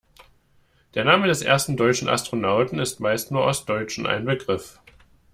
[0.95, 4.79] Der Name des ersten deutschen Astronauten ist meist nur Ostdeutschen ein Begriff.